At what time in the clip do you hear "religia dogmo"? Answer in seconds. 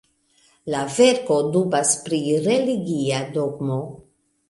2.49-3.83